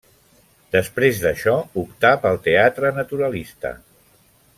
Després 0.75 1.19
d'això 1.25 1.53
optà 1.81 2.13
pel 2.23 2.39
teatre 2.47 2.91
naturalista. 2.97 3.73